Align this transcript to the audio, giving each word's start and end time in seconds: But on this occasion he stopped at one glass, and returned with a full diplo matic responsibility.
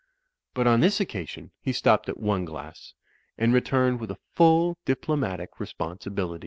But 0.55 0.65
on 0.65 0.79
this 0.79 0.99
occasion 0.99 1.51
he 1.61 1.71
stopped 1.71 2.09
at 2.09 2.17
one 2.19 2.43
glass, 2.43 2.95
and 3.37 3.53
returned 3.53 3.99
with 3.99 4.09
a 4.09 4.17
full 4.33 4.79
diplo 4.83 5.15
matic 5.15 5.59
responsibility. 5.59 6.39